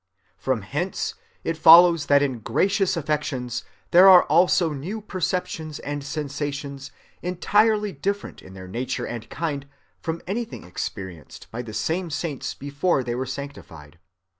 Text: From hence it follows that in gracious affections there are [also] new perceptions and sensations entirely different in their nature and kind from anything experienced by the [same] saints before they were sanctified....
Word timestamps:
From 0.35 0.63
hence 0.63 1.13
it 1.43 1.57
follows 1.57 2.07
that 2.07 2.23
in 2.23 2.39
gracious 2.39 2.97
affections 2.97 3.63
there 3.91 4.09
are 4.09 4.23
[also] 4.23 4.73
new 4.73 4.99
perceptions 4.99 5.77
and 5.77 6.03
sensations 6.03 6.89
entirely 7.21 7.91
different 7.91 8.41
in 8.41 8.53
their 8.55 8.67
nature 8.67 9.05
and 9.05 9.29
kind 9.29 9.67
from 9.99 10.23
anything 10.25 10.63
experienced 10.63 11.51
by 11.51 11.61
the 11.61 11.71
[same] 11.75 12.09
saints 12.09 12.55
before 12.55 13.03
they 13.03 13.13
were 13.13 13.27
sanctified.... 13.27 13.99